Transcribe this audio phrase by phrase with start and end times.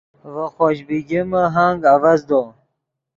[0.33, 2.41] ڤے خوش بیگمے ہنگ اڤزدو